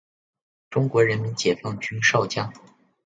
[0.71, 2.51] 中国人民解放军少将。